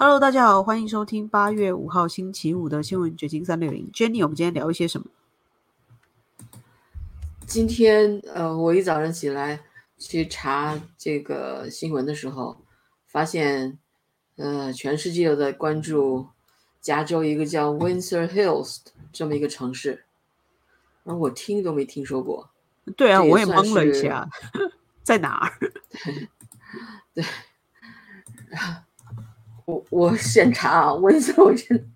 [0.00, 3.90] Hello，大家好，欢迎收听八月五号星期五的新闻掘金三六零。
[3.92, 5.08] Jenny，我们今天聊一些什么？
[7.48, 9.58] 今天呃，我一早上起来
[9.98, 12.58] 去查这个新闻的时候，
[13.08, 13.76] 发现
[14.36, 16.28] 呃，全世界都在关注
[16.80, 18.78] 加州一个叫 Windsor Hills
[19.12, 20.04] 这么一个城市，
[21.02, 22.48] 而我听都没听说过。
[22.96, 24.28] 对啊，也我也懵了一下，
[25.02, 25.58] 在哪儿？
[27.12, 27.24] 对，
[29.68, 31.92] 我我先查啊温斯我先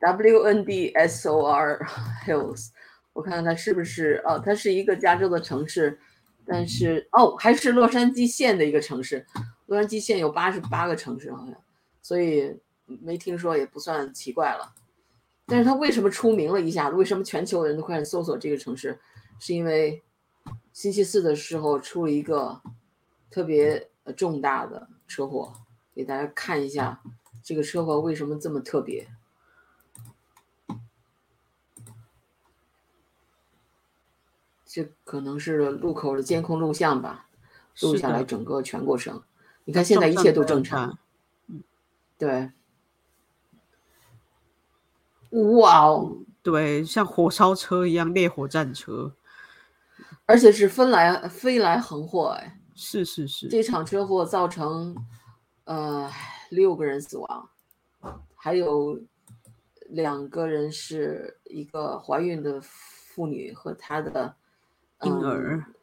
[0.00, 1.84] W N D S O R
[2.24, 2.68] Hills，
[3.12, 5.98] 我看看它是不是哦，它是一个加州的城市，
[6.46, 9.26] 但是哦还是洛杉矶县的一个城市，
[9.66, 11.54] 洛杉矶县有八十八个城市好像，
[12.00, 12.56] 所以
[12.86, 14.72] 没听说也不算奇怪了。
[15.46, 16.88] 但是它为什么出名了一下？
[16.90, 18.96] 为什么全球人都开始搜索这个城市？
[19.40, 20.00] 是因为
[20.72, 22.62] 星期四的时候出了一个
[23.32, 25.52] 特别重大的车祸，
[25.98, 27.02] 给大家看一下
[27.42, 29.08] 这个车祸为什么这么特别。
[34.64, 37.26] 这可能是路口的监控录像吧，
[37.80, 39.24] 录下来整个全过程。
[39.64, 40.96] 你看现在一切都正常，
[42.16, 42.52] 对。
[45.30, 46.18] 哇哦！
[46.44, 49.16] 对，像火烧车一样，烈火战车。
[50.26, 54.94] 而且是飞来飞来横祸，哎，是是是，这场车祸造成
[55.68, 56.10] 呃
[56.48, 57.50] 六个人死亡，
[58.34, 58.98] 还有
[59.86, 64.34] 两个人是一个怀孕的妇女和她的
[65.02, 65.74] 婴儿嗯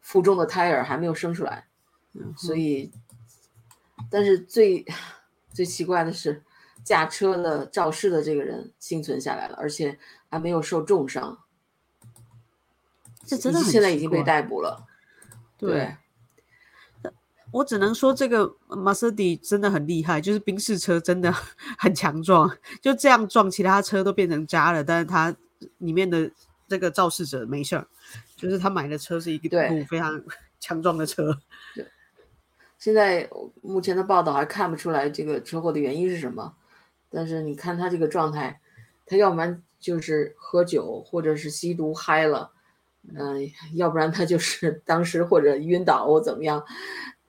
[0.00, 1.68] 腹中的胎儿还没有生出来，
[2.14, 2.90] 嗯所以，
[4.10, 4.86] 但是最
[5.52, 6.42] 最奇怪的是，
[6.82, 9.98] 驾车的肇事的这个人幸存下来了，而且
[10.30, 11.38] 还没有受重伤，
[13.26, 14.88] 这真的现在已经被逮捕了。
[15.58, 15.94] 对，
[17.52, 21.32] 我只能说这个马斯迪真的很厉害，就是宾士车真的
[21.78, 25.34] 很强壮，就这样撞，其他车都变成渣了，但是它
[25.78, 26.30] 里面的
[26.68, 27.86] 这个肇事者没事儿，
[28.36, 30.22] 就是他买的车是一对部非常
[30.60, 31.38] 强壮的车。
[32.78, 33.28] 现在
[33.60, 36.54] 目前的报道还看不出来这个车祸的原因是什么，
[37.10, 38.60] 但是你看他这个状态，
[39.04, 42.52] 他要不然就是喝酒或者是吸毒嗨了，
[43.14, 46.64] 嗯、要不然他就是当时或者晕倒或怎么样，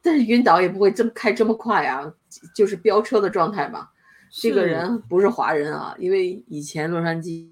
[0.02, 2.14] 但是晕倒也不会这么开这么快啊，
[2.56, 3.92] 就是飙车的状态吧。
[4.32, 7.50] 这个人不是华人啊，因为以前洛杉矶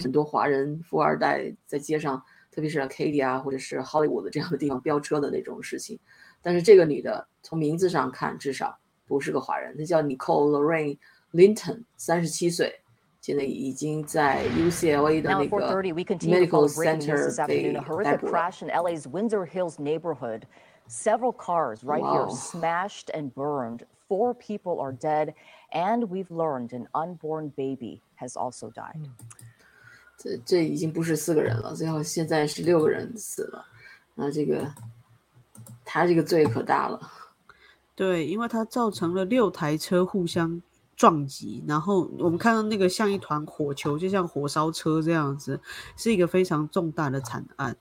[0.00, 5.98] 很多华人富二代在街上，特别是 Arcadia 啊，或者是 Hollywood 这样的地方飙车的那种事情。
[6.40, 10.98] 但是这个女的从名字上看，至少不是个华人，她叫 Nicole Lorraine
[11.32, 12.80] Linton，三十七岁，
[13.28, 17.42] 现在已经在 UCLA 的 Now 那 at 个 4:30, we continue to medical follow breaking news center
[17.42, 17.76] afternoon.
[17.76, 18.32] A 逮 horrific 捕了。
[18.32, 20.44] crash in LA's Windsor Hills neighborhood.
[20.86, 22.14] Several cars right Wow.
[22.14, 23.80] here smashed and burned.
[24.08, 25.34] Four people are dead,
[25.74, 29.10] and we've learned an unborn baby has also died.
[30.16, 33.62] 这这已经不是四个人了，最后现在是六个人死了，
[34.14, 34.72] 那这个
[35.84, 36.98] 他这个罪可大了。
[37.94, 40.62] 对，因为他造成了六台车互相
[40.98, 45.60] 撞击，然后我们看到那个像一团火球，就像火烧车这样子，
[45.96, 47.76] 是一个非常重大的惨案，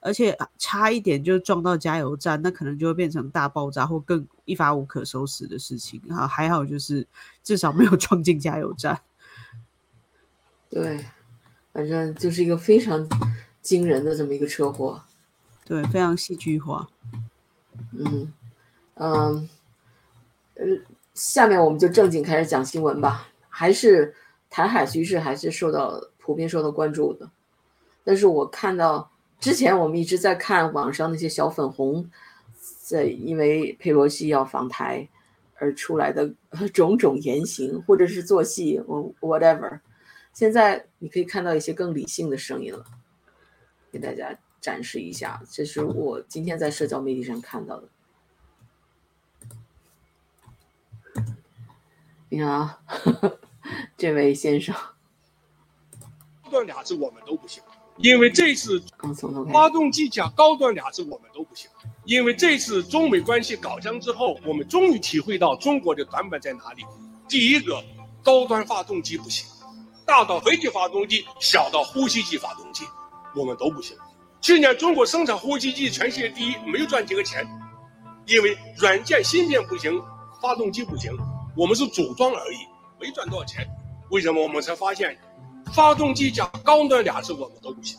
[0.00, 6.00] 而且啊差一点就撞到加油站，那可能就会变成大爆炸或更一发无可收拾的事情。
[6.08, 7.06] 啊，还好就是
[7.42, 8.98] 至少没有撞进加油站。
[10.70, 11.04] 对，
[11.74, 13.06] 反正就是一个非常
[13.60, 15.02] 惊人的这么一个车祸。
[15.66, 16.88] 对，非常戏剧化。
[17.92, 18.32] 嗯
[18.94, 19.48] 嗯
[20.54, 20.66] 呃，
[21.16, 23.28] 下面我们就正经开始讲新闻吧。
[23.48, 24.14] 还是
[24.50, 27.28] 台海局势还是受到普遍受到关注的，
[28.04, 29.10] 但是我看到
[29.40, 32.10] 之前我们一直在看网上那些小粉红，
[32.82, 35.08] 在因为佩洛西要访台
[35.54, 36.30] 而出来的
[36.74, 39.80] 种种言行，或者是做戏，我 whatever。
[40.34, 42.84] 现在你可以看到一些更理性的声音了，
[43.90, 45.42] 给大家展示一下。
[45.50, 47.88] 这是我今天在社交媒体上看到的。
[52.28, 52.78] 你看啊，
[53.96, 54.74] 这位先生，
[56.44, 57.62] 高端俩字我们都不行，
[57.98, 58.82] 因为这次
[59.52, 61.70] 发，动机加高端俩字我们都不行，
[62.04, 66.84] 因为这次中美关系搞僵之后，我们终于体会到中国的短板在哪里。
[67.28, 67.82] 第一个，
[68.24, 69.46] 高端发动机不行，
[70.04, 72.84] 大到飞机发动机，小到呼吸机发动机，
[73.36, 73.96] 我们都不行。
[74.40, 77.46] 去年中国生产呼吸机全世界第一，没有赚几个钱，
[78.26, 80.00] 因为软件芯片不行，
[80.42, 81.16] 发动机不行，
[81.56, 82.58] 我们是组装而已，
[83.00, 83.66] 没赚多少钱。
[84.10, 85.16] 为什么我们才发现，
[85.72, 87.98] 发动机加高端俩字我们都不行？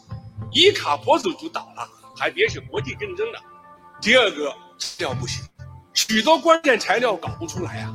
[0.51, 3.39] 一卡脖子就倒了，还别是国际竞争了。
[4.00, 5.44] 第二个质量不行，
[5.95, 7.92] 许多关键材料搞不出来啊。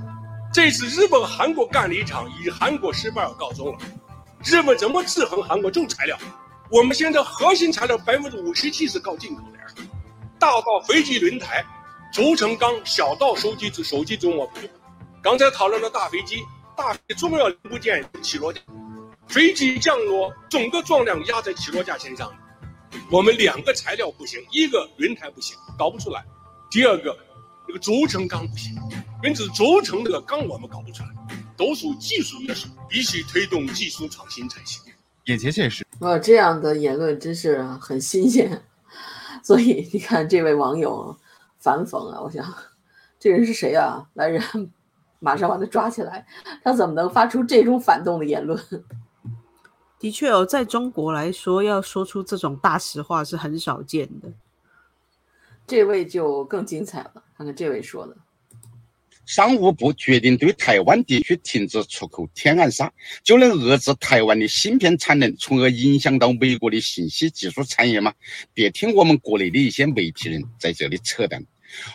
[0.52, 3.78] 这次日本、韩国干了一场以韩国失败而告终了。
[4.44, 6.18] 日本怎么制衡韩国重材料？
[6.70, 9.52] 我们现在核心材料百分之五十七是靠进口的。
[10.40, 11.64] 大到飞机轮胎、
[12.12, 14.68] 轴承钢，小到手机手机中我不用。
[15.22, 16.42] 刚才讨论了大飞机，
[16.76, 18.60] 大重要零部件起落架，
[19.28, 22.32] 飞机降落整个重量压在起落架身上。
[23.08, 26.22] 我们两个材料不行，一个轮胎不行，搞不出来；
[26.72, 27.16] 第二个，
[27.68, 28.74] 这个轴承钢不行，
[29.22, 31.10] 因此轴承这个钢我们搞不出来，
[31.56, 34.82] 都属技术约束，必须推动技术创新才行。
[35.26, 38.60] 眼前现实，哇，这样的言论真是很新鲜。
[39.44, 41.16] 所以你看，这位网友
[41.60, 42.44] 反讽啊，我想，
[43.20, 44.04] 这人是谁啊？
[44.14, 44.72] 来人！
[45.22, 46.26] 马上把他抓起来！
[46.64, 48.60] 他怎么能发出这种反动的言论？
[50.00, 54.28] 的确哦，在中国来说，要说出这种大实话是很少见的。
[55.64, 58.16] 这位就更精彩了，看看这位说的：
[59.24, 62.92] 商务部决定对台湾地区停止出口天然砂，
[63.22, 68.12] 就能遏制台湾的芯片产能，从而影响到美国的信息技术产业吗？
[68.52, 71.46] 别听我们国内的一些媒体人在这里扯淡。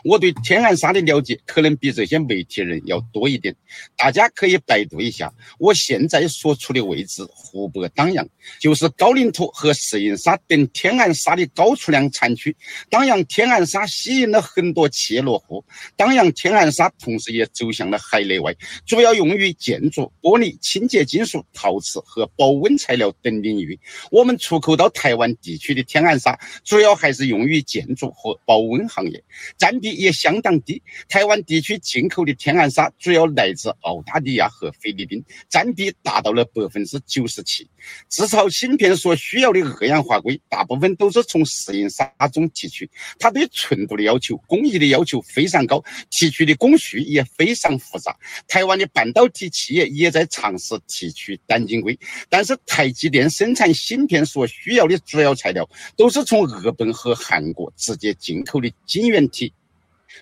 [0.03, 3.56] 我对天然砂的了解可能比这些媒体人要多一点，
[3.95, 5.33] 大家可以百度一下。
[5.59, 8.27] 我现在所处的位置，湖北当阳，
[8.59, 12.56] 就是高岭土和石英砂等天然砂的高储量产区。
[12.89, 15.63] 当阳天然砂吸引了很多企业落户，
[15.95, 23.79] 当阳天然砂同时也走向了海内外，主要用于建筑、玻璃、清洁金属、陶瓷和保温材料等领域。
[24.12, 29.24] 我们出口到台湾地区的天然砂，主要还是用于建筑和保温行业。
[29.57, 30.81] 在占比也相当低。
[31.09, 37.67] 台湾地区进口的天然砂主要来自澳大利亚和菲律宾，占比达到了百分之九十七。
[38.07, 42.89] 制造芯片所需要的二氧化硅，大部分都是从石英砂中提取。
[43.19, 48.15] 它对纯度的要求、工艺的要求非常高，提取的工序也非常复杂。
[48.47, 51.99] 台湾的半导体企业也在尝试提取单晶硅，
[52.29, 59.51] 但是台积电生产芯片所需要的主要材料都是从日本和韩国直接进口的晶圆体。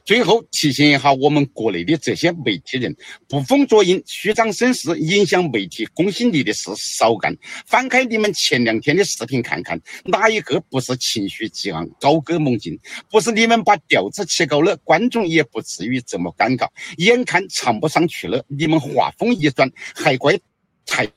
[0.04, 2.96] 最后提醒一下我们国内的这些媒体人，
[3.28, 7.36] 捕风捉影、虚张声势、影响媒体公信力的事少干。
[7.66, 12.78] 翻开你们前两天的视频看看，哪一个不是情绪激昂、高歌猛进？
[13.10, 16.68] 不是你们把调子起高了，观众也不至于这么尴尬。
[16.98, 20.38] 眼看唱不上去了，你们话锋一转，还怪
[20.86, 21.08] 台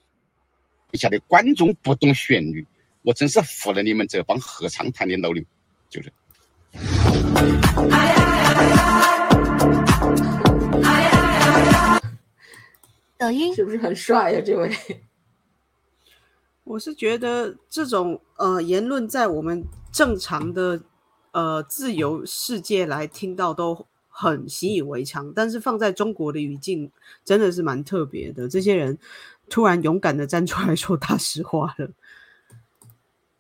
[0.93, 2.67] 下 的观众不懂旋律。
[3.03, 5.43] 我真是服了你们这帮合唱团的老牛，
[5.89, 6.13] 就是。
[13.19, 14.41] 抖音是不是很帅呀？
[14.43, 14.71] 这位，
[16.65, 20.81] 我是觉得这种呃言论在我们正常的
[21.33, 26.91] 呃自由世界来听到都很习以为常，但是放在中国的语境
[27.25, 28.49] 真的是蛮特别的。
[28.49, 28.97] 这些人
[29.51, 31.91] 突然勇敢的站出来说大实话了。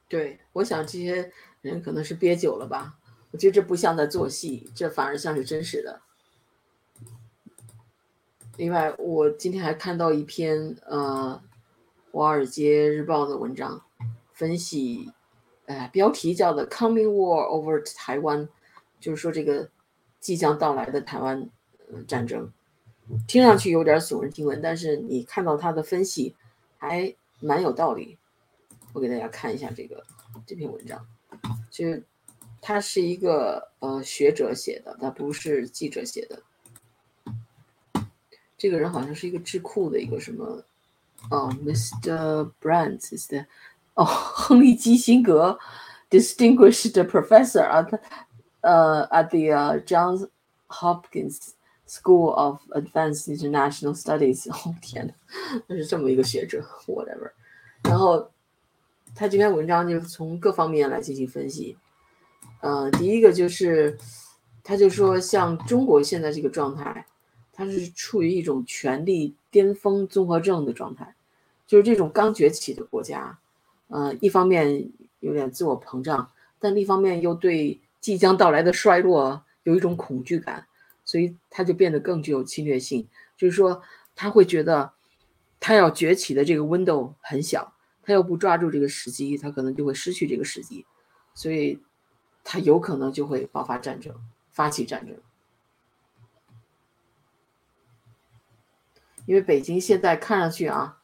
[0.08, 1.32] 对，我想这些
[1.62, 2.97] 人可能是憋久了吧。
[3.30, 6.00] 我觉得这不像在做戏，这反而像是真实的。
[8.56, 11.40] 另外，我今天还看到一篇呃
[12.12, 13.82] 《华尔街日报》的文章，
[14.32, 15.12] 分析，
[15.66, 18.48] 呃，标题叫的 “Coming War Over Taiwan”，
[18.98, 19.70] 就是说这个
[20.18, 21.48] 即将到来的台湾
[21.92, 22.50] 呃战争，
[23.28, 26.34] 听上去有点耸人听闻，但是你看到他的分析
[26.78, 28.18] 还蛮有道理。
[28.92, 30.02] 我给大家看一下这个
[30.44, 31.06] 这篇文章，
[31.70, 31.86] 就
[32.60, 36.42] 他是一个呃学者写的，他不是记者写的。
[38.56, 40.64] 这个人好像是一个智库的一个什么，
[41.30, 42.50] 哦，Mr.
[42.60, 43.46] Brandt is the，
[43.94, 45.56] 哦，亨利基辛格
[46.10, 48.00] ，Distinguished Professor 啊，他
[48.62, 50.28] 呃，at the Johns
[50.66, 51.50] Hopkins
[51.86, 55.14] School of Advanced International Studies，哦天呐，
[55.68, 57.30] 他是这么一个学者，whatever。
[57.84, 58.28] 然后
[59.14, 61.78] 他这篇文章就从各方面来进行分析，
[62.60, 63.98] 呃，第一个就是
[64.62, 67.06] 他就说像中国现在这个状态。
[67.60, 71.16] 它是处于一种权力巅峰综合症的状态，
[71.66, 73.36] 就是这种刚崛起的国家，
[73.88, 74.88] 呃，一方面
[75.18, 80.68] 有点自我膨胀，但另一方面又对即将到来的衰落有一种恐惧感，
[81.04, 83.08] 所以他就变得更具有侵略性。
[83.36, 83.82] 就是说，
[84.14, 84.92] 他会觉得
[85.58, 87.72] 他要崛起的这个 window 很小，
[88.04, 90.86] 他要不抓住这个时机，他可能就会失去这个时机，
[91.34, 91.80] 所以
[92.50, 94.14] 他有可能就会爆发战争，
[94.50, 95.14] 发起战争。
[99.26, 101.02] 因为北京现在看上去啊，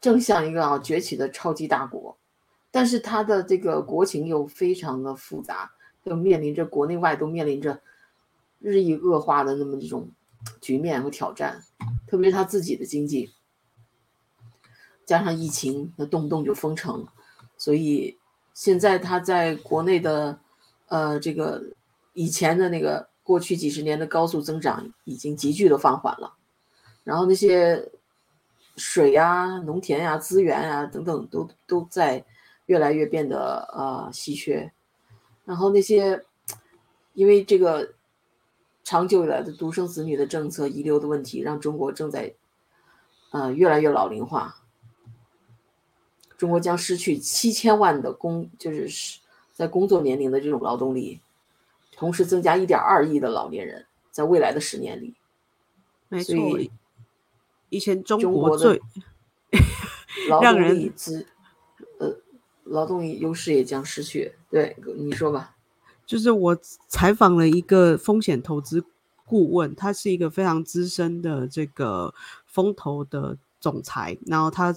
[0.00, 2.16] 正像一个啊崛起的超级大国，
[2.70, 5.70] 但是它的这个国情又非常的复杂，
[6.04, 7.82] 又面临着国内外都面临着
[8.58, 10.10] 日益恶化的那么一种
[10.62, 11.62] 局面和挑战，
[12.06, 13.34] 特别是他自己的经济，
[15.04, 17.06] 加上疫情，那动不动就封城，
[17.58, 18.18] 所以
[18.54, 20.40] 现在他在国内的
[20.86, 21.62] 呃这个
[22.12, 26.34] 以前的那个过去几十年的高速增长已经急剧的放缓了，
[27.04, 27.90] 然后那些
[28.76, 32.24] 水呀、农田呀、资源啊等等都都在
[32.66, 34.72] 越来越变得呃稀缺，
[35.44, 36.24] 然后那些
[37.14, 37.94] 因为这个。
[38.88, 42.32] 长久以来的独生子女的政策遗留的问题，让中国正在，
[43.32, 44.62] 呃，越来越老龄化。
[46.36, 49.18] 中国将失去七千万的工，就是
[49.56, 51.18] 在工作年龄的这种劳动力，
[51.92, 55.14] 同时增加一点二亿的老年人，在未来的十年里。
[56.10, 56.36] 没错，
[57.70, 58.82] 以前中国最
[60.28, 61.26] 劳 动力资，
[61.98, 62.18] 呃，
[62.64, 64.34] 劳动力优势也将失去。
[64.50, 65.56] 对，你说吧。
[66.04, 68.84] 就是我采访了一个风险投资
[69.24, 72.12] 顾问，他是一个非常资深的这个
[72.44, 74.76] 风投的总裁，然后他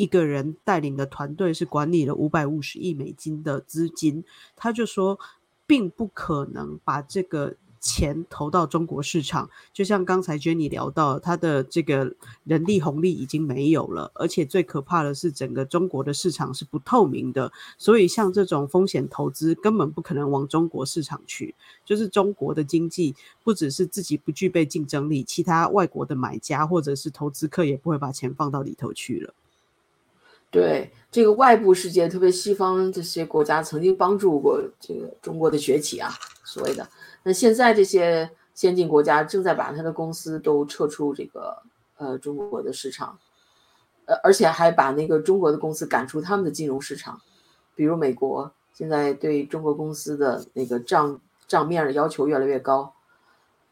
[0.00, 4.24] 一个人带领的团队是管理了五百五十亿美金的资金，
[4.56, 5.18] 他就说，
[5.66, 7.54] 并不可能把这个。
[7.82, 12.14] 钱投到中国市场，就像刚才 Jenny 聊到，他的这个
[12.44, 21.54] 人力红利已经没有了，而且最可怕的是，整个中国的市场是不透明的，所以像这种风险投资根本不可能往中国市场去。
[21.82, 29.32] 就是中国的经济不只是自己不具备竞争力，其他外国的买家或者是投资客也不会把钱放到里头去了。
[30.50, 36.10] 对这个外部世界，特别西方这些国家曾经帮助过这个中国的崛起啊，
[36.44, 36.88] 所谓的。
[37.22, 41.62] 那现在这些先进国家正在把他的公司都撤出这个
[41.96, 43.18] 呃中国的市场，
[44.06, 47.20] 呃，而且还把那个中国的公司赶出他们的金融市场，
[47.74, 52.94] 比如美国现在对中国公司的那个账账面的要求越来越高，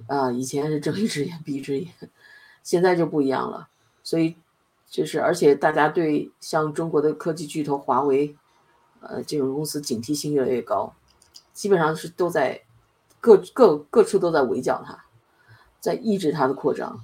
[0.06, 1.92] 啊，以前是睁一只眼闭一只眼，
[2.62, 3.68] 现在就不一样了，
[4.02, 4.36] 所以
[4.90, 8.36] 就是而且大家对像中国的科技巨头华为，
[9.00, 10.94] 呃，这种公司警惕性越来越高，
[11.52, 12.60] 基本上是都在。
[13.20, 14.96] 各各各处都在围剿它，
[15.80, 17.00] 在抑制它的扩张，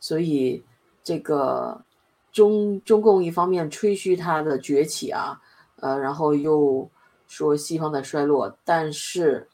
[0.00, 0.64] 所以
[1.04, 1.84] 这个
[2.32, 5.38] 中中共一方面吹嘘它的崛起啊，
[5.76, 6.88] 呃，然后又
[7.26, 9.46] 说西方的衰落，但是，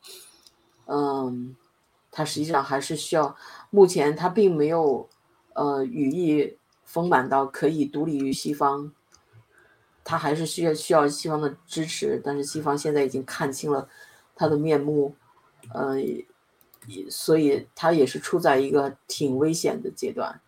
[0.86, 1.56] 嗯，
[2.12, 3.34] 它实际上还是需要，
[3.70, 5.08] 目前它并没有
[5.54, 6.56] 呃羽翼
[6.94, 8.92] 丰满到可以独立于西方，
[10.04, 13.88] 他还是需要需要西方的支持，但是西方现在已经看清了
[14.36, 15.16] 他的面目。
[15.72, 15.96] 呃，
[17.10, 20.40] 所以他也是处在一个挺危险的阶段。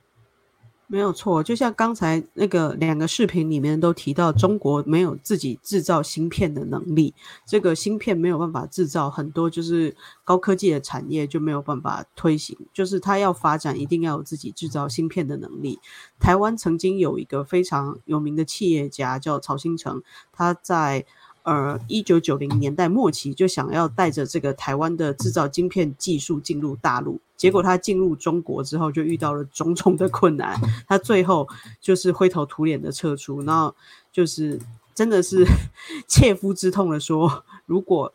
[0.88, 7.12] 没有错，就像刚才那个两个视频里面都提到，中国没有自己制造芯片的能力，
[7.44, 12.56] 这个芯片没有办法制造，很多就是高科技的产业就没有办法推行。
[12.72, 15.80] 就是它要发展，一定要有自己制造芯片的能力。
[16.20, 20.02] 台湾曾经有一个非常有名的企业家叫曹新成，
[20.32, 21.04] 他在。
[21.46, 31.48] 呃，一九九零年代末期就想要带着这个台湾的制造晶片技术进入大陆，结果他进入中国之后就遇到了种种的困难，他最后
[31.80, 33.72] 就是灰头土脸的撤出，然后
[34.10, 34.58] 就是
[34.92, 35.46] 真的是
[36.08, 38.12] 切肤之痛的说，如果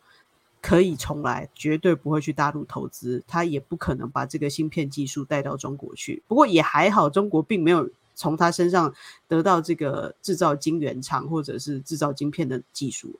[0.60, 6.22] 可以重来，绝对不会去大陆投资，他也不可能把这个芯片技术带到中国去。
[6.28, 7.88] 不过也还好，中国并没有。
[8.14, 8.94] 从他身上
[9.26, 13.18] 得到这个制造晶圆厂或者是制造晶片的技术。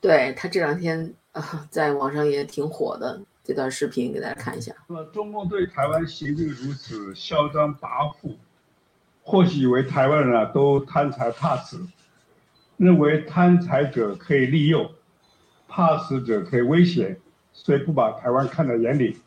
[0.00, 4.72] 对他这两天啊，在网上也挺火的这段视频，给大家看一下。
[4.86, 8.36] 那么，中共对台湾行径如此嚣张跋扈，
[9.22, 11.84] 或许以为台湾人啊都贪财怕死，
[12.76, 14.88] 认为贪财者可以利诱，
[15.66, 17.18] 怕死者可以威胁，
[17.52, 19.18] 所以不把台湾看在眼里。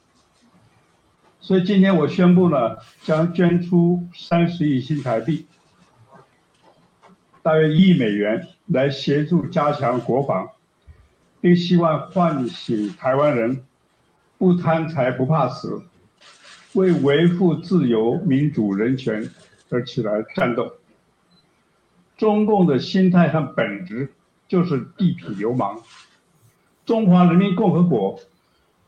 [1.44, 5.48] 所以今天我宣布呢，将捐出三十亿新台币，
[7.42, 10.50] 大约一亿美元，来协助加强国防，
[11.42, 13.66] 并希望唤醒台湾人，
[14.38, 15.82] 不贪财不怕死，
[16.74, 19.28] 为维护自由民主人权
[19.72, 20.72] 而起来战斗。
[22.18, 24.14] 中共的心态和本质
[24.48, 25.82] 就是地痞流氓。
[26.86, 28.20] 中华人民共和国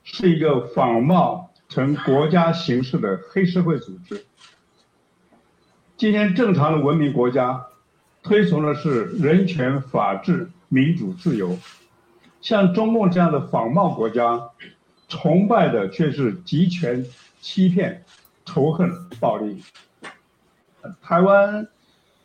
[0.03, 1.49] 是一个仿冒。
[1.73, 4.23] 成国家形式的黑社会组织。
[5.97, 7.65] 今天正常的文明国家，
[8.21, 11.57] 推崇的是人权、法治、民主、自由；
[12.41, 14.51] 像中共这样的仿冒国家，
[15.07, 17.03] 崇拜的却是集权、
[17.41, 18.03] 欺骗、
[18.45, 19.63] 仇恨、暴力。
[21.01, 21.67] 台湾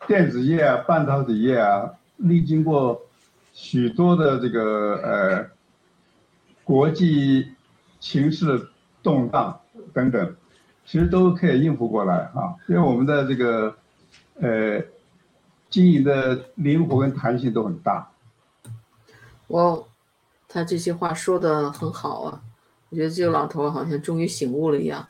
[0.05, 3.01] 电子业啊、半导体业啊，历经过
[3.51, 5.49] 许多的这个呃
[6.63, 7.47] 国际。
[8.01, 8.68] 形势
[9.01, 9.59] 动荡
[9.93, 10.35] 等等，
[10.85, 13.75] 其实都可以应付过来啊，因为我们的这个
[14.39, 14.81] 呃
[15.69, 18.09] 经营的灵活跟弹性都很大。
[19.47, 19.87] 我
[20.47, 22.41] 他这些话说的很好啊，
[22.89, 25.07] 我觉得这个老头好像终于醒悟了一样。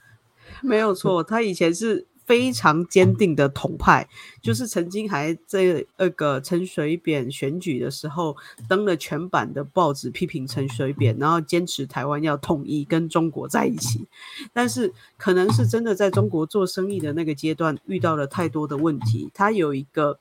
[0.62, 4.08] 没有错，他以前是非常坚定的统派，
[4.40, 14.06] 就是曾经还在那个陈水扁选举的时候登了全版的报纸批评陈水扁，然后坚持台湾要统一跟中国在一起。
[14.54, 20.20] 但是可能是真的在中国做生意的那个阶段遇到了太多的问题，他有一个。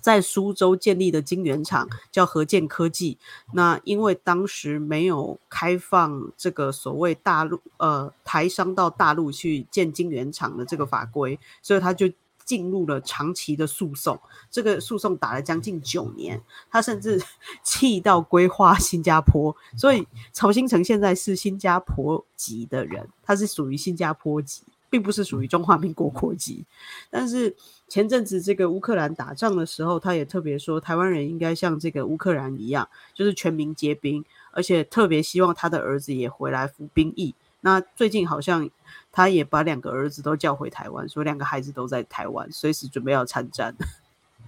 [0.00, 3.18] 在苏州建立的晶圆厂叫和建科技，
[3.52, 12.10] 那因为当时没有开放这个所谓大陆呃台商到大陆去建晶圆厂的这个法规，所以他就
[12.44, 14.18] 进入了长期的诉讼。
[14.50, 17.22] 这个诉讼打了将近九年，他甚至
[17.62, 24.62] 气到规划新加坡，所以曹新成现在是新加坡籍的人，他是属于新加坡籍。
[24.90, 26.66] 并不是属于中华民国国籍，
[27.08, 27.56] 但是
[27.92, 37.34] 前阵子这个乌克兰打仗的时候，他也特别说，台湾人应该像这个乌克兰一样，就是全民皆兵，而且特别希望他的儿子也回来服兵役。
[37.60, 38.70] 那最近好像
[39.12, 43.74] 他也把两个儿子都叫回台湾，说两个孩子都在台湾，随时准备要参战。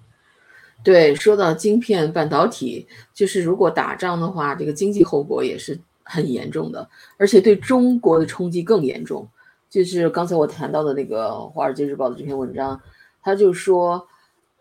[0.83, 9.29] 对，说到晶片半导体，就是如果打仗的话，这个经济后果也是很严重的，而且对中国的冲击更严重。
[9.69, 12.81] 就是刚才我谈到的那个《华尔街日报》的这篇文章，
[13.25, 14.07] 他就说，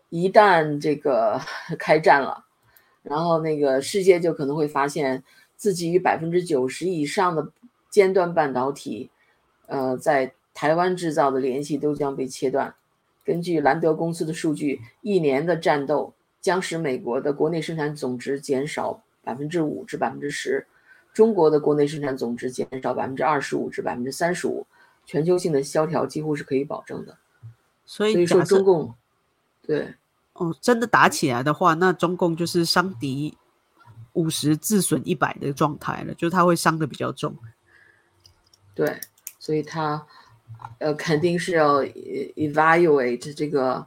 [0.08, 1.38] 一旦这个
[1.78, 2.46] 开战了，
[3.02, 5.22] 然后那个世界就可能会发现
[5.54, 7.52] 自己与百分之九十以上的
[7.90, 9.10] 尖端半导体，
[9.66, 12.74] 呃，在台湾制造的联系都将被切断。
[13.22, 20.66] 根据兰德公司的数据，一年的战斗将使美国的国内生产总值减少百分之五至百分之十，
[21.12, 24.66] 中国的国内生产总值减少百分之二十五至百分之三十五。
[25.06, 27.18] 全球性的萧条几乎是可以保证的，
[27.86, 28.94] 所以说中共
[29.62, 29.94] 对
[30.32, 33.36] 哦，真的打起来的话，那中共就是伤敌
[34.14, 37.36] 五十自损一百的状态了，就是他会伤的比较重。
[38.74, 39.00] 对，
[39.38, 40.04] 所以他
[40.78, 43.86] 呃肯定是要 evaluate 这个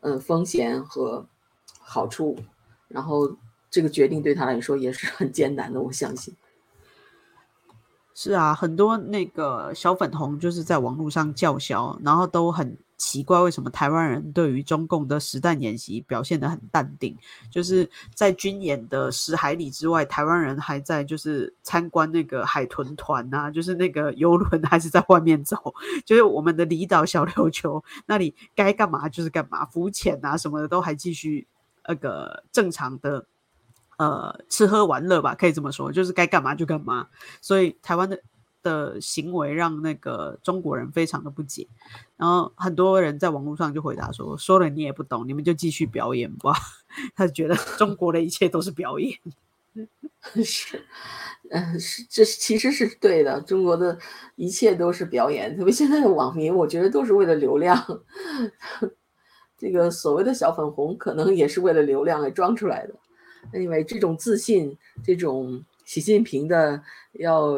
[0.00, 1.26] 呃风险和
[1.78, 2.38] 好处，
[2.88, 3.36] 然后
[3.70, 6.34] 这个决定对他来说也是很艰难的，我相信。
[8.14, 17.16] 是啊，很多那个小粉红就是在网络上叫嚣，然后都很奇怪，为什么台湾人对于中共的实弹演习表现得很淡定？
[17.50, 25.56] 就是在军演的十海里之外，台湾人还在就是参观那个海豚团啊，就是那个游轮还是在外面走，
[26.04, 31.46] 就是我们的离岛小琉球那里该干嘛就是干嘛，浮潜啊什么的都还继续
[31.88, 33.24] 那个正常的。
[34.02, 37.06] 呃，吃喝玩乐吧，可以这么说，就是该干嘛就干嘛。
[37.40, 38.20] 所以台湾的
[38.60, 41.68] 的行为让那个中国人非常的不解，
[42.16, 46.52] 然后很多人在网络上就回答说：“说了你也不懂，你们就继续表演吧。”
[47.14, 49.16] 他觉得中国的一切都是表演。
[50.44, 50.84] 是，
[51.50, 53.40] 嗯，是，这其实是对的。
[53.42, 53.96] 中国的
[54.34, 57.78] 一切都是表演，特别现在的网民，我觉得都是为了流量。
[59.56, 62.94] 这个所谓的小粉红，可能也是为了流量给装出来的。
[63.52, 67.56] 因为这种自信，这种习近平的要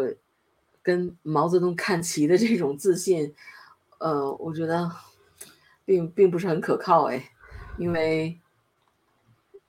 [0.83, 3.35] 跟毛泽东看齐的这种自信，
[3.99, 4.91] 呃，我觉得
[5.85, 7.31] 并并不是很可靠哎。
[7.77, 8.41] 因为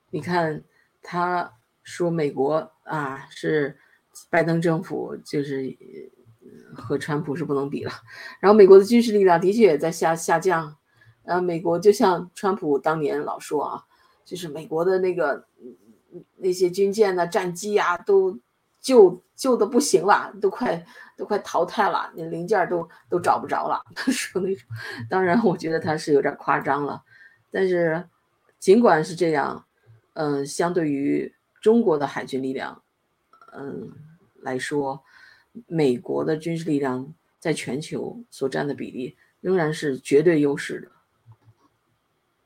[0.10, 0.64] 你看
[1.04, 3.78] 他说美国啊是
[4.30, 5.78] 拜登政府就是
[6.74, 7.92] 和川普是不能比了，
[8.40, 10.76] 然后美国的军事力量的确也在下下降，
[11.24, 13.84] 然后美国就像川普当年老说啊，
[14.24, 15.46] 就是美国的那个。
[16.38, 18.40] 那些军舰呢、战机啊，都
[18.80, 20.86] 旧旧的不行了，都快
[21.18, 23.82] 都快淘汰了，那零件都都找不着了。
[23.96, 24.68] 他 说那种，
[25.10, 27.04] 当然我觉得他是有点夸张了，
[27.52, 28.08] 但是
[28.60, 29.66] 尽管是这样，
[30.14, 32.84] 嗯，相对于中国的海军力量，
[33.54, 33.92] 嗯
[34.42, 35.04] 来说，
[35.68, 40.92] 美国的军事力量在全球所占的比例仍然是绝对优势的。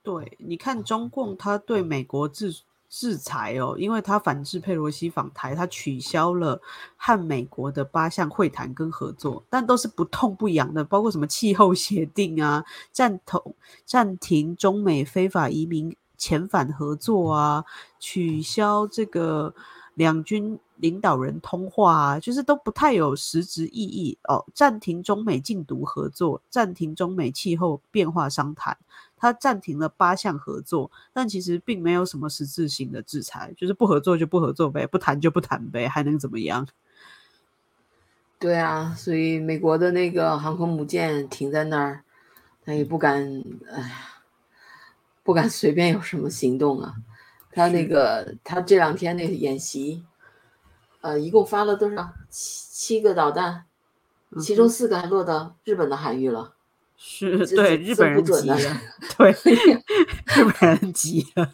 [0.02, 2.52] 对，你看中共他对美国自。
[2.90, 6.60] 制裁哦，因为他反制佩洛西访台，他取消了
[6.98, 13.40] 和美国的八项会谈跟合作，但都是不痛不痒的，包括什么气候协定啊，暂停
[13.86, 17.64] 暂停中美非法移民遣返合作啊，
[18.00, 19.54] 取消这个
[19.94, 24.44] 两军领导人通话啊，就是都不太有实质意义哦。
[24.54, 28.76] 暂停中美禁毒合作，暂停中美气候变化商谈。
[29.20, 36.68] 他暂停了八项合作，但其实并没有什么实质性的制裁，就是不合作就不合作呗，不谈就不谈呗，还能怎么样？
[38.40, 42.04] 对啊，所以美国的那个航空母舰停在那儿，
[42.64, 44.24] 他也不敢，哎呀，
[45.24, 46.96] 不敢随便有什么行动啊。
[47.52, 50.06] 他那个他这两天那个演习，
[51.02, 52.14] 呃，一共发了多少？
[52.30, 53.66] 七七个导弹，
[54.42, 56.54] 其中四个还落到日本的海域了。
[57.02, 58.82] 是对 日本人急了，
[59.18, 61.50] 对日本人急了。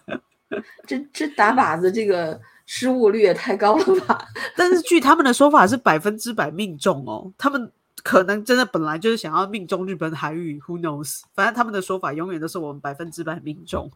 [0.88, 4.28] 这这打靶子这个失误率也太高了吧？
[4.58, 7.72] 但是据他们的说法是百分之百命中哦，他们
[8.04, 11.22] 可能真的本来就是想要命中日本海域，Who knows？
[11.34, 13.92] 反正他们的说法永远都是我们百分之百命中。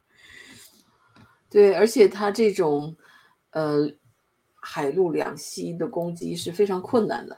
[1.49, 2.95] 对，而且他这种
[3.51, 3.89] 呃
[4.55, 7.37] 海陆两栖的攻击是非常困难的，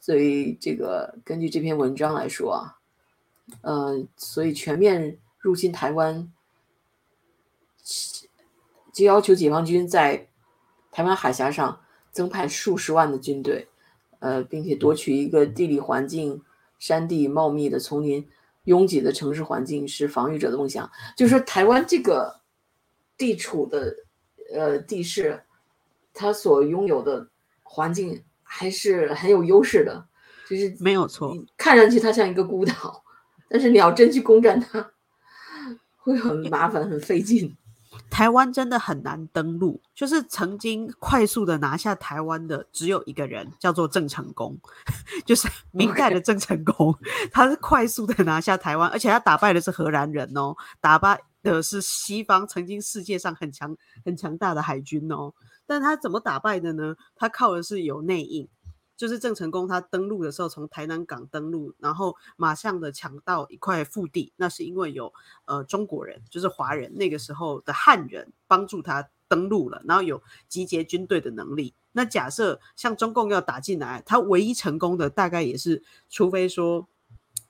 [0.00, 2.78] 所以这个根据这篇文章来说啊，
[3.60, 6.32] 呃，所以全面入侵台湾，
[8.92, 10.28] 就要求解放军在
[10.90, 13.68] 台湾海峡上增派数十万的军队，
[14.18, 16.42] 呃，并且夺取一个地理环境
[16.78, 18.28] 山地茂密的丛林
[18.64, 20.90] 拥挤的城市环境是防御者的梦想。
[21.16, 22.40] 就是说，台湾这个
[23.16, 23.94] 地处的
[24.54, 25.42] 呃地势，
[26.12, 27.28] 它所拥有的
[27.62, 30.06] 环境还是很有优势的，
[30.48, 33.02] 就是没有错看上去它像一个孤岛，
[33.52, 34.90] 但是你要真去攻占它，
[35.98, 37.54] 会很麻烦、很费劲。
[38.08, 44.58] 台湾真的很难登陆，就是曾经快速的拿下台湾的只有一个人，叫做郑成功，
[45.26, 46.96] 就是明代的郑成功，
[47.30, 55.34] 他是快速的拿下台湾，而且他打败的是荷兰人哦，打败的是西方曾经世界上很强很强大的海军哦，
[55.66, 56.94] 但他怎么打败的呢？
[57.14, 58.48] 他靠的是有内应。
[59.02, 65.12] 就是郑成功他登陆的时候，从台南港登陆，然后马上的抢到一块腹地，那是因为有
[65.44, 71.74] 呃中国人，就是华人那个时候的汉人帮助他登陆了，然后有集结军队的能力。
[71.90, 76.86] 那假设像中共要打进来，他唯一成功的大概也是，除非说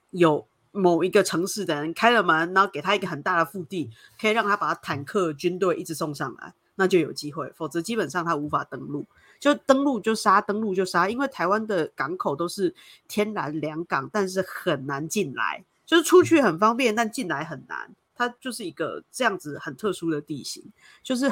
[0.08, 9.04] 有某一个城市的人开了门，然后给他一个很大的腹地，可以让他把坦克军队一直送上来，那就有机会，否则基本上他无法登陆。
[9.42, 12.72] 就登陆就杀，登陆就杀，因为台湾的港口都是
[13.08, 17.92] 天然良港，但是很难进来，就是出去很方便，但进来很难。
[18.14, 20.62] 它就是一个这样子很特殊的地形，
[21.02, 21.28] 就是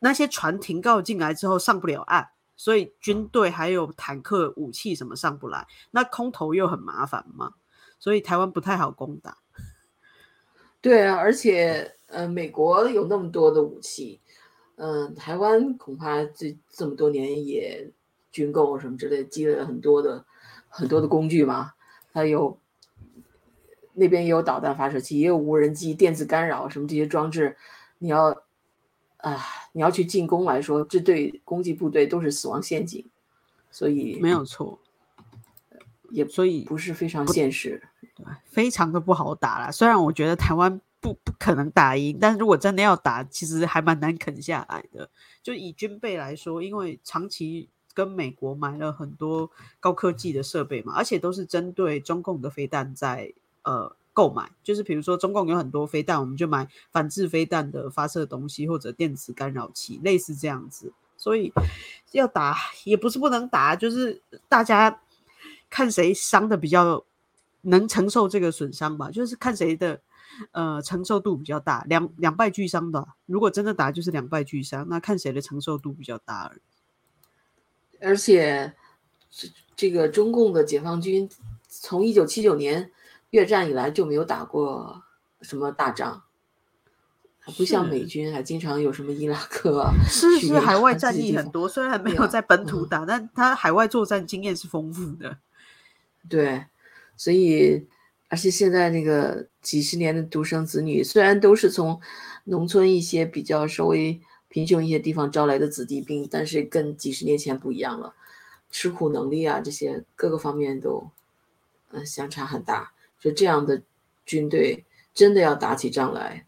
[0.00, 7.54] 那些船停靠进来之后上不了岸，所以军队还有坦克、武器什么上不来，那空投又很麻烦嘛，
[7.98, 9.38] 所以台湾不太好攻打。
[10.82, 14.20] 对啊，而且呃，美国有那么多的武器，
[14.82, 17.92] 嗯、台湾恐怕这这么多年也
[18.32, 20.24] 军购什么之类，积累了很多的
[20.70, 21.74] 很多的工具嘛。
[22.14, 22.58] 它有
[23.92, 27.58] 那边也有导弹发射器，也有无人机、电子干扰什么这些装置。
[27.98, 28.42] 你要
[29.18, 29.38] 啊，
[29.72, 33.04] 你要去进攻来说，这对攻击部队都是死亡陷阱，
[33.70, 34.78] 所以没有错，
[36.08, 37.82] 也所以不是非常现实。
[38.16, 39.70] 对非常的不好打了。
[39.70, 45.08] 虽然我觉得台湾不不可能打赢，但如果真的要打，其实还蛮难啃下来的。
[45.42, 53.32] 就以军备来说，因为长期跟美国买了很多高科技的设备嘛，而且都是针对中共的飞弹在
[53.62, 54.50] 呃购买。
[54.62, 60.92] 就是比如说中共有很多飞弹，我们就买反制飞弹的发射东西或者电磁干扰器，类似这样子。
[61.16, 61.52] 所以
[62.12, 65.00] 要打也不是不能打，就是大家
[65.68, 67.04] 看谁伤的比较
[67.62, 70.00] 能承受这个损伤吧，就是看谁的
[70.52, 73.08] 呃承受度比较大，两两败俱伤的。
[73.26, 76.60] 如果真的打就是两败俱伤，那看谁的承受度比较大而已。
[78.02, 78.74] 而且，
[79.30, 81.28] 这这个中共的解放军
[81.68, 82.90] 从一九七九年
[83.30, 85.02] 越战以来就没有打过
[85.42, 86.22] 什么大仗，
[87.38, 95.38] 还不像美军还经常有什么伊拉克啊、 是是，海外战役很多，虽然没有在本土嗯打，但他海外作战经验是丰富的。
[96.26, 96.64] 对，
[97.16, 97.86] 所以
[98.28, 102.00] 而且现在那个几十年的独生子女，虽然都是从
[102.44, 108.14] 农村一些比较稍微贫穷一些地方招来的子弟兵，但是跟几十年前不一样了，
[108.70, 111.10] 吃苦能力啊这些各个方面都，
[111.90, 112.92] 呃相差很大。
[113.20, 113.82] 就这样的
[114.24, 116.46] 军队真的要打起仗来，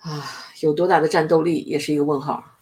[0.00, 0.24] 啊，
[0.60, 2.58] 有多大的战斗力也是一个问号。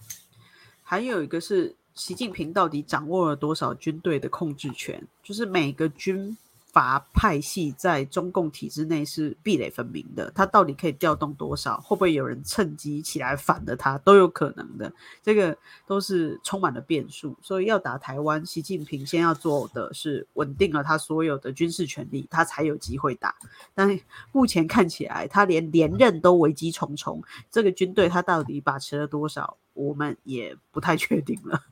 [0.83, 5.03] 还有一个是习近平到底掌握了多少军队的控制权？
[5.23, 6.37] 就是每个军
[6.75, 11.81] 阀派系在中共体制内是壁垒分明的，他到底可以调动多少？
[11.81, 13.97] 会不会有人趁机起来反了他？
[13.99, 15.57] 都有可能的，这个
[15.87, 17.39] 都是充满了变数。
[17.41, 23.37] 所以要打台湾，习近平先要做的是稳定了他所有的军事权力，他才有机会打。
[23.73, 23.97] 但
[24.33, 31.63] 目前看起来，他连连任都危机重重，这个军队他到底把持了多少，我们也不太确定了。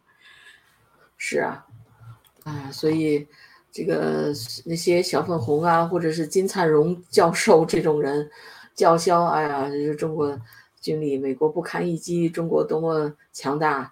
[1.16, 1.66] 是啊，
[2.44, 3.26] 啊，所以
[3.72, 4.30] 这个
[4.66, 8.30] 那些小粉红啊，或者是金灿荣 教授这种人
[8.74, 10.38] 叫嚣，哎呀，就是中国
[10.78, 13.90] 军力，美国不堪一击，中国多么强大，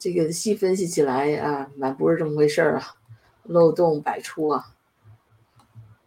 [0.00, 2.96] 这个细分析起来啊，蛮不是这么回事儿啊，
[3.44, 4.74] 漏洞百出啊。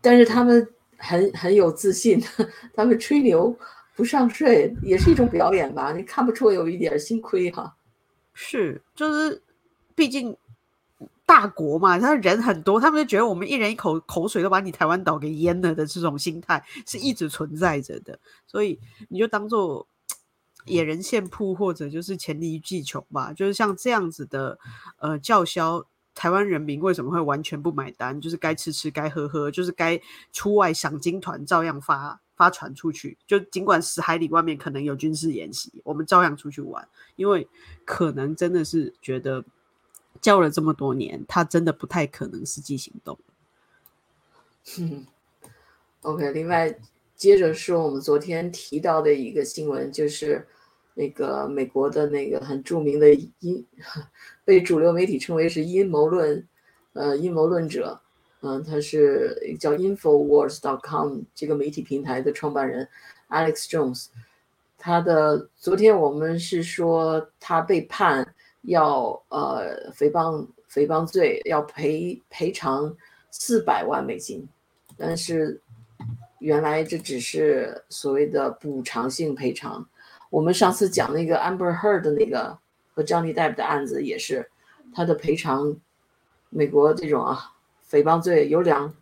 [0.01, 2.21] 但是他们很很有自信，
[2.75, 3.57] 他们吹牛
[3.95, 5.93] 不上税，也是一种表演吧？
[5.93, 7.73] 你看不出有一点心亏哈？
[8.33, 9.41] 是，就是
[9.95, 10.35] 毕竟。
[11.25, 19.87] 大国嘛，他人很多，他们就觉得我们一人一口口水都把你台湾岛给淹了的这种心态是一直存在着的，所以你就当做
[20.65, 24.59] 野人献铺或者就是黔驴技穷吧，就是像这样子的
[24.97, 28.19] 呃叫嚣，台湾人民为什么会完全不买单？
[28.19, 29.99] 就是该吃吃，该喝喝，就是该
[30.33, 37.47] 出外赏金团照样发发传出去，就尽管十海里外面可能有军事演习，我们照样出去玩，因为
[37.85, 39.45] 可能真的是觉得。
[40.23, 43.19] 教了这么多年，他真的不太可能实际行动。
[46.01, 46.73] OK，另外
[47.17, 50.47] 接着说，我们昨天提到的一个新闻，就是
[50.93, 53.65] 那个美国的那个很著名的阴，
[54.45, 56.47] 被主流媒体称为是阴谋论，
[56.93, 57.99] 呃，阴谋论者，
[58.39, 62.87] 嗯，他是叫 Infowars.com 这个媒体平台的创办人
[63.27, 64.07] Alex Jones，
[64.77, 68.33] 他的昨天我们是说他被判。
[68.63, 72.93] 要呃诽谤诽谤罪要赔赔偿
[73.31, 74.47] 四百万美金，
[74.97, 75.61] 但是
[76.39, 79.87] 原来这只是所谓的补偿性赔偿。
[80.29, 82.57] 我们上次讲那个 Amber Heard 的那个
[82.93, 84.49] 和 Johnny Depp 的案子也是，
[84.93, 85.75] 他的赔偿，
[86.49, 87.53] 美国这种啊
[87.89, 88.93] 诽谤罪有两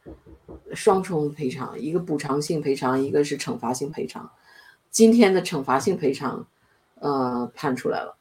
[0.73, 4.29] 双重赔偿，一个补偿性赔偿，一个是惩罚性赔偿。
[4.89, 6.45] 今天的惩罚性赔偿，
[6.95, 8.17] 呃判出来了。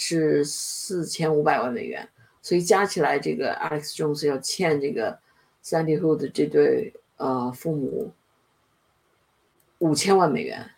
[0.00, 2.08] 是四千五百万美元，
[2.40, 5.18] 所以加起来，这个 Alex Jones 要欠这个
[5.62, 8.12] Sandy Hood 这对呃父母
[9.78, 10.70] 五千万美元，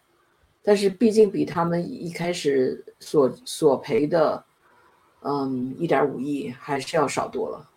[0.63, 4.45] 但是毕竟比他们一开始所索赔的，
[5.23, 7.71] 嗯，一点五亿还是要少多了。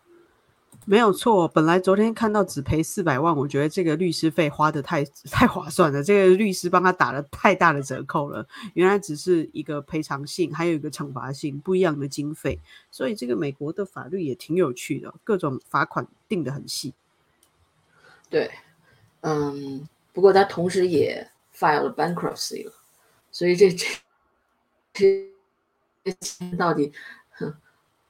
[0.86, 8.46] 没有错，本来昨天看到只赔四百万，我觉得这个律师费花的太 太划算了，这个律师帮他打了太大的折扣了。
[8.74, 12.60] 原来只是一个赔偿性，还有一个惩罚性不一样的经费，
[12.92, 16.94] 所以这个美国的法律也挺有趣的，各种罚款定的很细。
[18.30, 18.52] 对，
[19.22, 22.74] 嗯，不过他同时也 filed bankruptcy 了，
[23.32, 25.32] 所以这这
[26.04, 26.92] 这到底？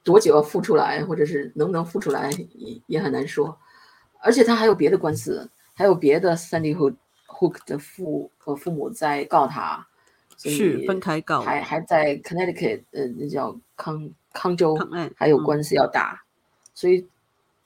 [0.04, 3.58] 多久要付出来，或者是能不能付出来，也也很难说。
[4.20, 6.94] 而且他还有别的官司，还有别的三 D Hook
[7.26, 9.86] Hook 的父和父母在告他，
[10.36, 14.76] 是分开告，还还在 Connecticut，呃，那叫康康州，
[15.16, 16.22] 还有官司要打。
[16.74, 17.08] 所以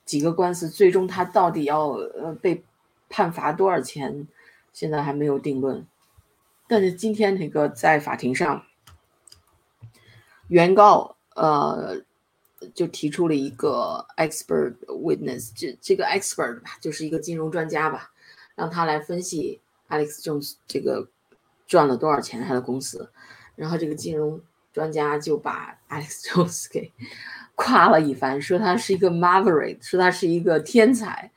[0.05, 2.65] 几个官司，最终他到底要呃被
[3.09, 4.29] 判罚多少钱，
[4.73, 5.85] 现在还没有定论。
[6.69, 8.65] 但是今天那个在法庭上，
[10.47, 12.03] 原告呃。
[12.75, 18.11] 就提出了一个 expert witness，这这个 expert 吧，就是一个金融专家吧，
[18.55, 21.09] 让他来分析 Alex Jones 这个
[21.67, 23.11] 赚了多少钱他的公司，
[23.57, 24.41] 然后这个金融
[24.73, 26.93] 专家就把 Alex Jones 给
[27.55, 31.31] 夸了一番，说他是一个 maverick，说他是一个天才。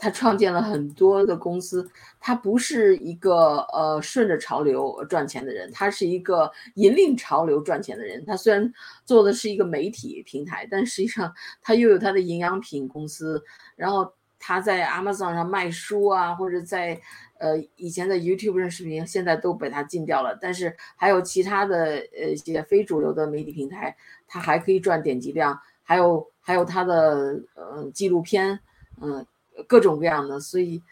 [0.00, 8.24] 他创建了很多的公司，他不是一个呃顺着潮流赚钱的人，他是一个引领潮流赚钱的人。
[8.24, 8.72] 他虽然
[9.04, 13.42] 做的是一个媒体平台，但实际上他又有他的营养品公司，
[13.74, 14.08] 然后
[14.38, 17.00] 他在 Amazon 上卖书啊，或者在
[17.40, 20.38] 呃以前在 YouTube 上视频，现在都被他禁掉了。
[20.40, 23.96] 但是还有其他的呃一些非主流的媒体平台，
[24.28, 28.60] 他还可以赚点击量，还有还有他的呃纪录片，
[29.00, 29.26] 嗯。
[29.66, 30.82] 各种各样的，所以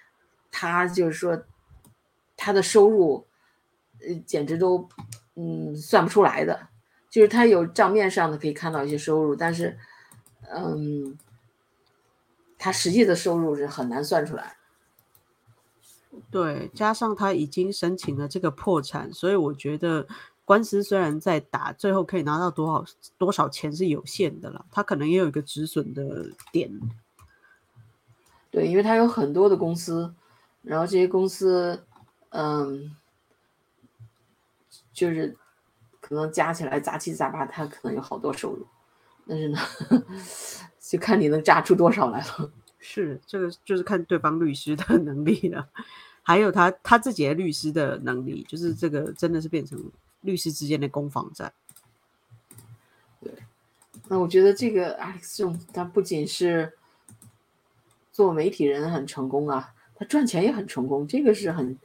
[0.51, 1.43] 他就是说，
[2.37, 3.27] 他的收入，
[4.01, 4.89] 呃，简直都，
[5.35, 6.69] 嗯，算不出来的。
[7.09, 9.79] 就是他有账面上的可以看到一些收入，但是，
[10.51, 11.17] 嗯，
[12.59, 14.57] 他实际的收入是很难算出来。
[16.31, 20.07] 对，加上他已经申请了这个破产，所以我觉得
[20.45, 22.85] 官司虽然在打，最后可以拿到多少
[23.17, 24.67] 多少钱是有限的了。
[24.71, 26.71] 他可能也有一个止损的点。
[28.57, 30.15] 对，因为他有很多的公司，
[30.63, 31.85] 然后这些公司，
[32.31, 32.97] 嗯，
[34.95, 35.37] 就是
[36.01, 38.67] 可能加起来杂七杂八，他可能有好多收入，
[39.29, 39.59] 但是呢，
[40.81, 42.51] 就看你能榨出多少来了。
[42.81, 45.69] 是，这个就是看对方律师的 能力了，
[46.23, 49.79] 还有他他自己的律师的能力，就是这个真的是变成
[50.23, 51.53] 律师之间的攻防战。
[53.21, 53.35] 对，
[54.09, 56.73] 那我觉得这个 Alex Jones 他不仅是。
[58.17, 61.79] 做媒体人很成功啊，他赚钱也很成功，这个是很，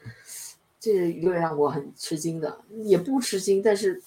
[0.79, 4.01] 这一个让我很吃惊的，也不吃惊，但是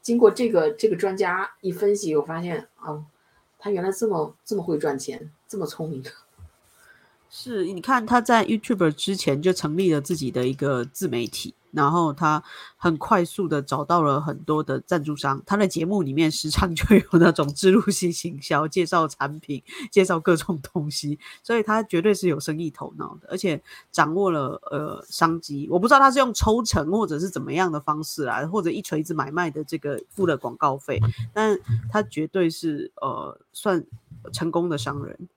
[0.00, 3.04] 经过这个这个专家一分析，我发现啊，
[3.58, 6.02] 他原来这么这么会赚钱，这么聪明。
[7.38, 12.42] 是，你看他在 YouTube 之前就成立了自己的一个自媒体，然后他
[12.78, 15.40] 很快速的找到了很多的赞助商。
[15.44, 25.68] 他的节目里面时常 就有那种植入性行销，介绍产品，介绍各种东西，所以他绝对是有生意头脑的，而且掌握了呃商机。
[25.70, 30.98] 我不知道他是用抽成或者是怎么样的方式啊，或者一锤子买卖的这个付了广告费，
[31.34, 31.56] 但
[31.90, 33.84] 他绝对是呃算
[34.32, 35.28] 成功的商人。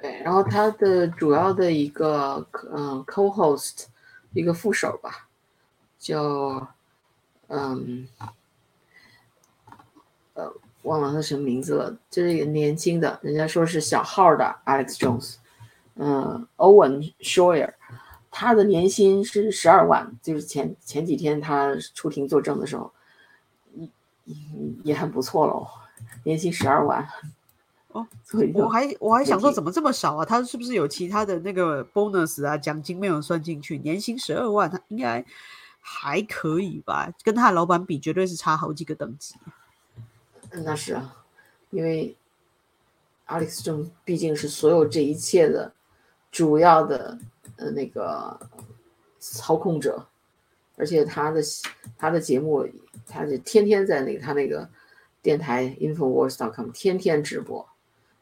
[0.00, 3.84] 对，然后他的主要的一个嗯 co-host
[4.32, 5.28] 一个副手吧，
[5.98, 6.68] 叫
[7.48, 8.08] 嗯
[10.34, 15.36] 呃忘了他什么名字了，就是一个年轻的，人家说是小号的 Alex Jones，
[15.96, 17.74] 嗯，Owen Shoyer，
[18.30, 22.90] 他的年薪是十二万，就是前前几天他出庭作证的时候，
[23.74, 24.36] 也
[24.84, 25.66] 也很不错喽，
[26.24, 27.06] 年薪十二万。
[27.92, 28.06] 哦，
[28.54, 30.24] 我还我还想说怎么这么少啊？
[30.24, 33.78] 他是不是有其他的那个 bonus 啊奖金没有算进去？
[33.78, 35.24] 年薪十二万，他应该
[35.80, 37.12] 还可以吧？
[37.24, 39.34] 跟他的老板比，绝对是差好几个等级。
[40.52, 41.16] 那是啊，
[41.70, 42.16] 因为
[43.26, 45.72] Alex 正毕竟是所有这一切的
[46.30, 47.18] 主要的
[47.56, 48.38] 呃那个
[49.18, 50.06] 操控者，
[50.76, 51.42] 而且他的
[51.98, 52.68] 他的节目，
[53.08, 54.68] 他就天天在那个他那个
[55.20, 57.68] 电台 infowars.com 天天直播。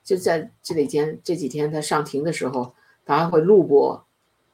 [0.08, 4.06] 就在这几天，这几天他上庭的时候，他还会录播，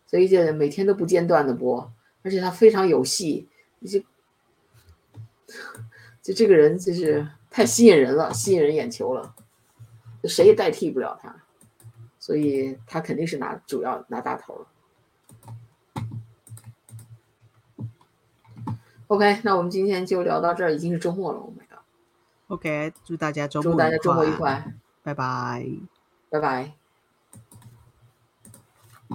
[0.05, 3.49] 所以就每天都不间断的播，而且他非常有戏，
[3.87, 4.01] 就
[6.21, 9.37] 就这个人就是太吸引人了，吸引人眼球了，
[10.25, 11.45] 谁也代替不了他，
[12.19, 14.67] 所以他肯定是拿主要拿大头。
[19.07, 24.75] OK，那我们今天就聊到这儿，已经是周末了，Oh my god！OK，祝大家周末祝大家周末愉快。
[25.05, 25.65] 拜拜，
[26.31, 26.84] 拜拜。